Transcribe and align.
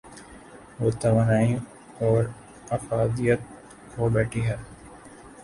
وہ 0.79 0.89
توانائی 1.01 1.51
اورافادیت 2.01 3.39
کھو 3.91 4.03
بیٹھی 4.13 4.41
ہے۔ 4.47 4.57